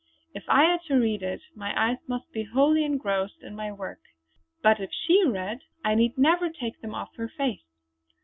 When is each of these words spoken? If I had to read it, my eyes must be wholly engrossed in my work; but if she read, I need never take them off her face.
If 0.33 0.45
I 0.47 0.63
had 0.63 0.81
to 0.87 0.95
read 0.95 1.21
it, 1.21 1.41
my 1.53 1.79
eyes 1.79 1.99
must 2.07 2.31
be 2.31 2.41
wholly 2.43 2.83
engrossed 2.83 3.43
in 3.43 3.55
my 3.55 3.71
work; 3.71 3.99
but 4.63 4.79
if 4.79 4.89
she 4.91 5.23
read, 5.23 5.59
I 5.85 5.93
need 5.93 6.17
never 6.17 6.49
take 6.49 6.81
them 6.81 6.95
off 6.95 7.13
her 7.17 7.29
face. 7.29 7.61